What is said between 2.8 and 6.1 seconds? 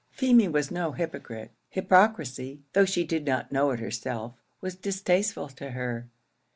she did not know it herself, was distasteful to her.